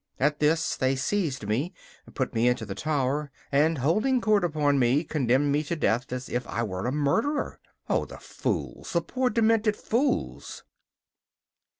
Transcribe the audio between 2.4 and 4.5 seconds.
into the tower, and, holding court